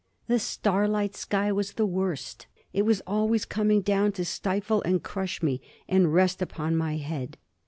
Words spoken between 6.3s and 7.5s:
upon my head."